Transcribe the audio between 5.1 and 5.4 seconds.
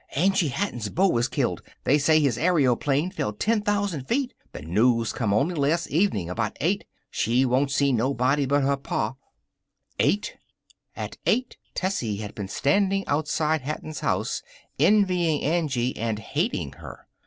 come